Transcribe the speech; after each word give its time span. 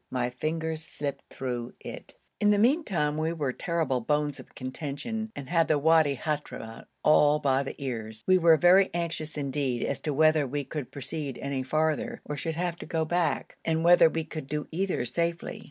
my 0.09 0.31
fingers 0.31 0.83
slipped 0.83 1.23
through 1.31 1.71
it. 1.79 2.15
In 2.39 2.49
the 2.49 2.57
meantime 2.57 3.17
we 3.17 3.31
were 3.33 3.53
terrible 3.53 4.01
bones 4.01 4.39
of 4.39 4.55
contention, 4.55 5.31
and 5.35 5.47
had 5.47 5.67
the 5.67 5.77
Wadi 5.77 6.15
Hadhramout 6.15 6.85
all 7.03 7.37
by 7.37 7.61
the 7.61 7.75
ears. 7.77 8.23
We 8.25 8.39
were 8.39 8.57
very 8.57 8.89
anxious 8.95 9.37
indeed 9.37 9.83
as 9.83 9.99
to 9.99 10.11
whether 10.15 10.47
we 10.47 10.63
could 10.63 10.91
proceed 10.91 11.37
any 11.37 11.61
farther 11.61 12.19
or 12.25 12.35
should 12.35 12.55
have 12.55 12.77
to 12.77 12.87
go 12.87 13.05
back, 13.05 13.57
and 13.63 13.83
whether 13.83 14.09
we 14.09 14.23
could 14.23 14.47
do 14.47 14.67
either 14.71 15.05
safely. 15.05 15.59